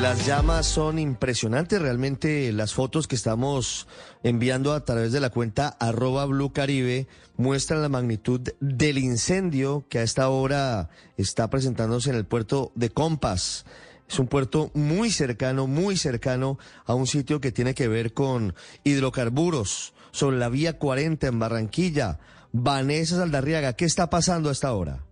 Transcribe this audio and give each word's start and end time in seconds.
Las 0.00 0.26
llamas 0.26 0.66
son 0.66 0.98
impresionantes, 0.98 1.80
realmente 1.80 2.52
las 2.52 2.74
fotos 2.74 3.08
que 3.08 3.16
estamos 3.16 3.88
enviando 4.22 4.72
a 4.72 4.84
través 4.84 5.10
de 5.10 5.20
la 5.20 5.30
cuenta 5.30 5.68
arroba 5.80 6.26
Blue 6.26 6.52
Caribe 6.52 7.08
muestran 7.36 7.82
la 7.82 7.88
magnitud 7.88 8.40
del 8.60 8.98
incendio 8.98 9.86
que 9.88 9.98
a 9.98 10.02
esta 10.02 10.28
hora 10.28 10.90
está 11.16 11.50
presentándose 11.50 12.10
en 12.10 12.16
el 12.16 12.26
puerto 12.26 12.72
de 12.74 12.90
Compas. 12.90 13.64
Es 14.08 14.18
un 14.18 14.28
puerto 14.28 14.70
muy 14.74 15.10
cercano, 15.10 15.66
muy 15.66 15.96
cercano 15.96 16.58
a 16.84 16.94
un 16.94 17.06
sitio 17.06 17.40
que 17.40 17.50
tiene 17.50 17.74
que 17.74 17.88
ver 17.88 18.12
con 18.12 18.54
hidrocarburos 18.84 19.94
sobre 20.12 20.36
la 20.36 20.50
vía 20.50 20.78
40 20.78 21.26
en 21.26 21.38
Barranquilla. 21.38 22.18
Vanessa 22.52 23.16
Saldarriaga, 23.16 23.72
¿qué 23.72 23.86
está 23.86 24.08
pasando 24.10 24.50
a 24.50 24.52
esta 24.52 24.72
hora? 24.72 25.05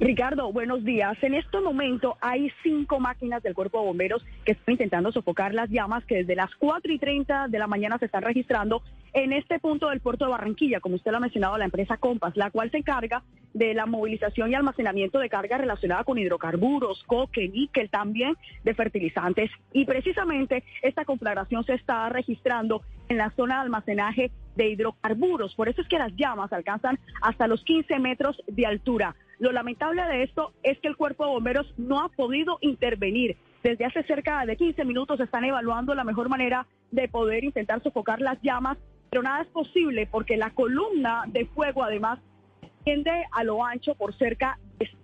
Ricardo, 0.00 0.52
buenos 0.52 0.84
días. 0.84 1.18
En 1.22 1.34
este 1.34 1.58
momento 1.60 2.16
hay 2.20 2.52
cinco 2.62 3.00
máquinas 3.00 3.42
del 3.42 3.54
Cuerpo 3.54 3.80
de 3.80 3.86
Bomberos 3.86 4.24
que 4.44 4.52
están 4.52 4.74
intentando 4.74 5.10
sofocar 5.10 5.52
las 5.54 5.68
llamas 5.70 6.04
que 6.04 6.18
desde 6.18 6.36
las 6.36 6.54
4 6.54 6.92
y 6.92 7.00
30 7.00 7.48
de 7.48 7.58
la 7.58 7.66
mañana 7.66 7.98
se 7.98 8.04
están 8.04 8.22
registrando 8.22 8.80
en 9.12 9.32
este 9.32 9.58
punto 9.58 9.88
del 9.88 9.98
puerto 9.98 10.24
de 10.24 10.30
Barranquilla, 10.30 10.78
como 10.78 10.94
usted 10.94 11.10
lo 11.10 11.16
ha 11.16 11.20
mencionado, 11.20 11.58
la 11.58 11.64
empresa 11.64 11.96
Compass, 11.96 12.36
la 12.36 12.52
cual 12.52 12.70
se 12.70 12.76
encarga 12.76 13.24
de 13.54 13.74
la 13.74 13.86
movilización 13.86 14.52
y 14.52 14.54
almacenamiento 14.54 15.18
de 15.18 15.28
carga 15.28 15.58
relacionada 15.58 16.04
con 16.04 16.16
hidrocarburos, 16.16 17.02
coque, 17.08 17.48
níquel, 17.48 17.90
también 17.90 18.36
de 18.62 18.74
fertilizantes. 18.74 19.50
Y 19.72 19.84
precisamente 19.84 20.62
esta 20.82 21.04
conflagración 21.04 21.64
se 21.64 21.74
está 21.74 22.08
registrando 22.08 22.82
en 23.08 23.16
la 23.16 23.30
zona 23.30 23.56
de 23.56 23.60
almacenaje 23.62 24.30
de 24.54 24.68
hidrocarburos. 24.68 25.56
Por 25.56 25.68
eso 25.68 25.80
es 25.80 25.88
que 25.88 25.98
las 25.98 26.14
llamas 26.14 26.52
alcanzan 26.52 27.00
hasta 27.20 27.48
los 27.48 27.64
15 27.64 27.98
metros 27.98 28.40
de 28.46 28.64
altura. 28.64 29.16
Lo 29.38 29.52
lamentable 29.52 30.02
de 30.02 30.24
esto 30.24 30.52
es 30.62 30.78
que 30.80 30.88
el 30.88 30.96
cuerpo 30.96 31.24
de 31.24 31.32
bomberos 31.32 31.72
no 31.76 32.00
ha 32.00 32.08
podido 32.08 32.58
intervenir. 32.60 33.36
Desde 33.62 33.84
hace 33.84 34.02
cerca 34.04 34.44
de 34.44 34.56
15 34.56 34.84
minutos 34.84 35.20
están 35.20 35.44
evaluando 35.44 35.94
la 35.94 36.04
mejor 36.04 36.28
manera 36.28 36.66
de 36.90 37.08
poder 37.08 37.44
intentar 37.44 37.82
sofocar 37.82 38.20
las 38.20 38.40
llamas, 38.42 38.78
pero 39.10 39.22
nada 39.22 39.42
es 39.42 39.48
posible 39.48 40.08
porque 40.10 40.36
la 40.36 40.50
columna 40.50 41.24
de 41.28 41.46
fuego 41.46 41.84
además 41.84 42.18
tiende 42.84 43.10
a 43.32 43.44
lo 43.44 43.64
ancho 43.64 43.94
por 43.94 44.16
cerca 44.16 44.58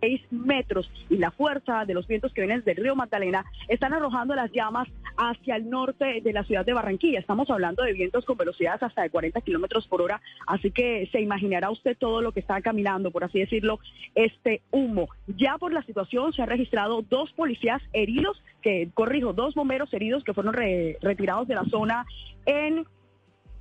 6 0.00 0.20
metros 0.30 0.90
y 1.08 1.16
la 1.16 1.30
fuerza 1.30 1.84
de 1.84 1.94
los 1.94 2.06
vientos 2.06 2.32
que 2.32 2.42
vienen 2.42 2.62
del 2.64 2.76
río 2.76 2.96
Magdalena 2.96 3.44
están 3.68 3.92
arrojando 3.92 4.34
las 4.34 4.50
llamas 4.52 4.88
hacia 5.16 5.56
el 5.56 5.68
norte 5.68 6.20
de 6.22 6.32
la 6.32 6.44
ciudad 6.44 6.64
de 6.64 6.72
Barranquilla. 6.72 7.20
Estamos 7.20 7.50
hablando 7.50 7.82
de 7.82 7.92
vientos 7.92 8.24
con 8.24 8.36
velocidades 8.36 8.82
hasta 8.82 9.02
de 9.02 9.10
40 9.10 9.40
kilómetros 9.42 9.86
por 9.86 10.02
hora, 10.02 10.20
así 10.46 10.70
que 10.70 11.08
se 11.12 11.20
imaginará 11.20 11.70
usted 11.70 11.96
todo 11.98 12.22
lo 12.22 12.32
que 12.32 12.40
está 12.40 12.60
caminando, 12.62 13.10
por 13.10 13.24
así 13.24 13.38
decirlo, 13.40 13.78
este 14.14 14.62
humo. 14.70 15.08
Ya 15.26 15.58
por 15.58 15.72
la 15.72 15.82
situación 15.82 16.32
se 16.32 16.42
han 16.42 16.48
registrado 16.48 17.02
dos 17.02 17.32
policías 17.32 17.82
heridos, 17.92 18.42
que 18.62 18.90
corrijo, 18.94 19.32
dos 19.32 19.54
bomberos 19.54 19.92
heridos 19.92 20.24
que 20.24 20.34
fueron 20.34 20.54
retirados 20.54 21.48
de 21.48 21.54
la 21.54 21.64
zona 21.64 22.06
en, 22.46 22.84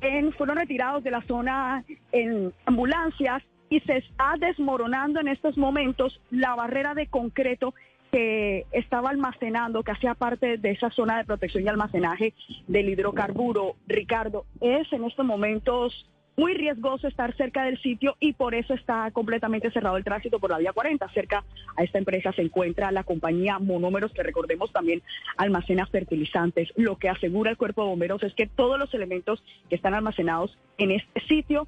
en 0.00 0.32
fueron 0.32 0.56
retirados 0.56 1.02
de 1.04 1.10
la 1.10 1.22
zona 1.22 1.84
en 2.12 2.52
ambulancias 2.64 3.42
y 3.68 3.80
se 3.80 3.98
está 3.98 4.34
desmoronando 4.38 5.20
en 5.20 5.28
estos 5.28 5.56
momentos 5.56 6.20
la 6.30 6.54
barrera 6.54 6.94
de 6.94 7.06
concreto 7.06 7.74
que 8.12 8.64
estaba 8.72 9.10
almacenando, 9.10 9.82
que 9.82 9.92
hacía 9.92 10.14
parte 10.14 10.58
de 10.58 10.70
esa 10.70 10.90
zona 10.90 11.18
de 11.18 11.24
protección 11.24 11.64
y 11.64 11.68
almacenaje 11.68 12.34
del 12.66 12.88
hidrocarburo. 12.88 13.74
Ricardo, 13.86 14.46
es 14.60 14.90
en 14.92 15.04
estos 15.04 15.26
momentos 15.26 16.06
muy 16.36 16.54
riesgoso 16.54 17.08
estar 17.08 17.34
cerca 17.36 17.64
del 17.64 17.80
sitio 17.80 18.16
y 18.20 18.34
por 18.34 18.54
eso 18.54 18.74
está 18.74 19.10
completamente 19.10 19.70
cerrado 19.70 19.96
el 19.96 20.04
tránsito 20.04 20.38
por 20.38 20.50
la 20.50 20.58
vía 20.58 20.72
40. 20.72 21.08
Cerca 21.10 21.44
a 21.76 21.82
esta 21.82 21.98
empresa 21.98 22.32
se 22.32 22.42
encuentra 22.42 22.92
la 22.92 23.04
compañía 23.04 23.58
Monómeros, 23.58 24.12
que 24.12 24.22
recordemos 24.22 24.70
también 24.72 25.02
almacena 25.38 25.86
fertilizantes. 25.86 26.68
Lo 26.76 26.96
que 26.96 27.08
asegura 27.08 27.50
el 27.50 27.56
cuerpo 27.56 27.82
de 27.82 27.88
bomberos 27.88 28.22
es 28.22 28.34
que 28.34 28.46
todos 28.46 28.78
los 28.78 28.92
elementos 28.92 29.42
que 29.68 29.76
están 29.76 29.94
almacenados 29.94 30.56
en 30.78 30.90
este 30.90 31.20
sitio 31.26 31.66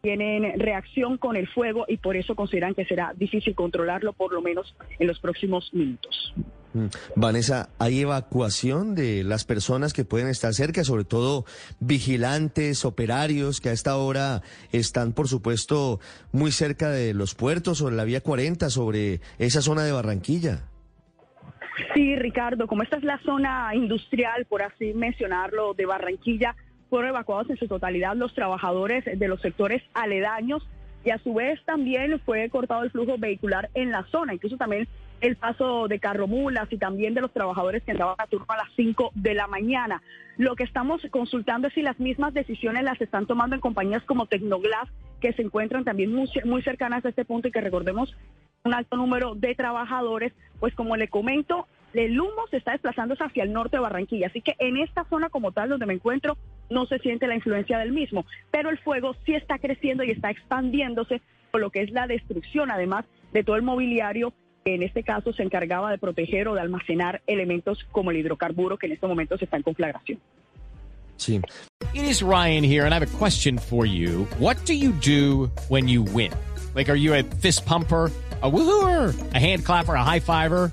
tienen 0.00 0.58
reacción 0.58 1.18
con 1.18 1.36
el 1.36 1.48
fuego 1.48 1.84
y 1.88 1.98
por 1.98 2.16
eso 2.16 2.34
consideran 2.34 2.74
que 2.74 2.84
será 2.84 3.12
difícil 3.16 3.54
controlarlo 3.54 4.12
por 4.12 4.32
lo 4.32 4.40
menos 4.40 4.74
en 4.98 5.06
los 5.06 5.18
próximos 5.20 5.72
minutos. 5.72 6.34
Mm. 6.72 6.86
Vanessa, 7.16 7.70
¿hay 7.78 8.00
evacuación 8.00 8.94
de 8.94 9.24
las 9.24 9.44
personas 9.44 9.92
que 9.92 10.04
pueden 10.04 10.28
estar 10.28 10.54
cerca, 10.54 10.84
sobre 10.84 11.04
todo 11.04 11.44
vigilantes, 11.80 12.84
operarios 12.84 13.60
que 13.60 13.70
a 13.70 13.72
esta 13.72 13.96
hora 13.96 14.42
están, 14.72 15.12
por 15.12 15.28
supuesto, 15.28 16.00
muy 16.32 16.52
cerca 16.52 16.90
de 16.90 17.12
los 17.12 17.34
puertos, 17.34 17.78
sobre 17.78 17.96
la 17.96 18.04
vía 18.04 18.20
40, 18.20 18.70
sobre 18.70 19.20
esa 19.38 19.62
zona 19.62 19.82
de 19.82 19.92
Barranquilla? 19.92 20.64
Sí, 21.94 22.14
Ricardo, 22.16 22.66
como 22.66 22.82
esta 22.82 22.96
es 22.96 23.04
la 23.04 23.18
zona 23.22 23.74
industrial, 23.74 24.44
por 24.46 24.62
así 24.62 24.92
mencionarlo, 24.94 25.74
de 25.74 25.86
Barranquilla, 25.86 26.54
fueron 26.90 27.10
evacuados 27.10 27.48
en 27.48 27.56
su 27.56 27.68
totalidad 27.68 28.14
los 28.16 28.34
trabajadores 28.34 29.04
de 29.04 29.28
los 29.28 29.40
sectores 29.40 29.82
aledaños 29.94 30.66
y 31.04 31.10
a 31.10 31.18
su 31.18 31.32
vez 31.32 31.58
también 31.64 32.20
fue 32.20 32.50
cortado 32.50 32.82
el 32.82 32.90
flujo 32.90 33.16
vehicular 33.16 33.70
en 33.72 33.90
la 33.90 34.04
zona, 34.10 34.34
incluso 34.34 34.58
también 34.58 34.86
el 35.20 35.36
paso 35.36 35.88
de 35.88 35.98
carromulas 35.98 36.70
y 36.70 36.78
también 36.78 37.14
de 37.14 37.20
los 37.20 37.32
trabajadores 37.32 37.82
que 37.82 37.92
entraban 37.92 38.16
a 38.18 38.26
turno 38.26 38.46
a 38.48 38.56
las 38.56 38.68
5 38.76 39.12
de 39.14 39.34
la 39.34 39.46
mañana. 39.46 40.02
Lo 40.36 40.56
que 40.56 40.64
estamos 40.64 41.02
consultando 41.10 41.68
es 41.68 41.74
si 41.74 41.82
las 41.82 41.98
mismas 42.00 42.34
decisiones 42.34 42.84
las 42.84 43.00
están 43.00 43.26
tomando 43.26 43.54
en 43.54 43.60
compañías 43.60 44.02
como 44.04 44.26
Tecnoglass, 44.26 44.88
que 45.20 45.32
se 45.32 45.42
encuentran 45.42 45.84
también 45.84 46.12
muy, 46.14 46.28
muy 46.44 46.62
cercanas 46.62 47.04
a 47.04 47.10
este 47.10 47.24
punto 47.24 47.48
y 47.48 47.52
que 47.52 47.60
recordemos 47.60 48.14
un 48.64 48.74
alto 48.74 48.96
número 48.96 49.34
de 49.34 49.54
trabajadores, 49.54 50.32
pues 50.58 50.74
como 50.74 50.96
le 50.96 51.08
comento, 51.08 51.66
el 51.92 52.18
humo 52.20 52.46
se 52.50 52.58
está 52.58 52.72
desplazando 52.72 53.14
hacia 53.18 53.42
el 53.42 53.52
norte 53.52 53.76
de 53.76 53.82
Barranquilla, 53.82 54.28
así 54.28 54.42
que 54.42 54.54
en 54.58 54.76
esta 54.76 55.04
zona 55.04 55.28
como 55.28 55.52
tal 55.52 55.70
donde 55.70 55.86
me 55.86 55.94
encuentro 55.94 56.36
no 56.70 56.86
se 56.86 56.98
siente 56.98 57.26
la 57.26 57.34
influencia 57.34 57.78
del 57.78 57.92
mismo, 57.92 58.24
pero 58.50 58.70
el 58.70 58.78
fuego 58.78 59.14
sí 59.26 59.34
está 59.34 59.58
creciendo 59.58 60.04
y 60.04 60.10
está 60.10 60.30
expandiéndose 60.30 61.20
por 61.50 61.60
lo 61.60 61.70
que 61.70 61.82
es 61.82 61.90
la 61.90 62.06
destrucción 62.06 62.70
además 62.70 63.04
de 63.32 63.44
todo 63.44 63.56
el 63.56 63.62
mobiliario 63.62 64.32
que 64.64 64.74
en 64.74 64.82
este 64.82 65.02
caso 65.02 65.32
se 65.32 65.42
encargaba 65.42 65.90
de 65.90 65.98
proteger 65.98 66.48
o 66.48 66.54
de 66.54 66.60
almacenar 66.60 67.22
elementos 67.26 67.84
como 67.90 68.10
el 68.10 68.18
hidrocarburo 68.18 68.78
que 68.78 68.86
en 68.86 68.92
este 68.92 69.06
momento 69.06 69.36
se 69.36 69.44
está 69.44 69.56
en 69.56 69.62
conflagración. 69.62 70.20
Sí. 71.16 71.40
It 71.92 72.04
is 72.04 72.22
Ryan 72.22 72.64
here 72.64 72.84
and 72.84 72.94
I 72.94 72.98
have 72.98 73.02
a 73.02 73.18
question 73.18 73.58
for 73.58 73.84
you. 73.84 74.26
What 74.38 74.56
do 74.64 74.74
you 74.74 74.92
do 74.92 75.50
when 75.68 75.88
you 75.88 76.02
win? 76.02 76.32
Like 76.74 76.88
are 76.88 76.98
you 76.98 77.14
a 77.14 77.22
fist 77.22 77.66
pumper? 77.66 78.10
a 78.42 78.50
woohooer, 78.50 79.34
a 79.34 79.38
hand 79.38 79.64
clapper, 79.64 79.94
a 79.94 80.04
high 80.04 80.20
fiver. 80.20 80.72